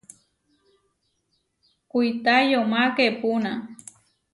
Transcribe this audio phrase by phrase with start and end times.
[1.91, 3.51] Kuitá yomá keepúna.